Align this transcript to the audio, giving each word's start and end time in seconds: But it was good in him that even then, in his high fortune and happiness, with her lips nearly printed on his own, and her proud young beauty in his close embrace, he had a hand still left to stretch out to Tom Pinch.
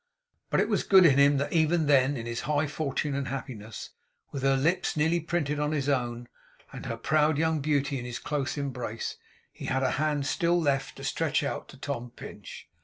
But 0.49 0.59
it 0.59 0.67
was 0.67 0.81
good 0.81 1.05
in 1.05 1.19
him 1.19 1.37
that 1.37 1.53
even 1.53 1.85
then, 1.85 2.17
in 2.17 2.25
his 2.25 2.41
high 2.49 2.65
fortune 2.65 3.13
and 3.13 3.27
happiness, 3.27 3.91
with 4.31 4.41
her 4.41 4.57
lips 4.57 4.97
nearly 4.97 5.19
printed 5.19 5.59
on 5.59 5.73
his 5.73 5.87
own, 5.87 6.27
and 6.73 6.87
her 6.87 6.97
proud 6.97 7.37
young 7.37 7.59
beauty 7.61 7.99
in 7.99 8.05
his 8.05 8.17
close 8.17 8.57
embrace, 8.57 9.17
he 9.51 9.65
had 9.65 9.83
a 9.83 9.91
hand 10.01 10.25
still 10.25 10.59
left 10.59 10.95
to 10.95 11.03
stretch 11.03 11.43
out 11.43 11.67
to 11.69 11.77
Tom 11.77 12.09
Pinch. 12.15 12.67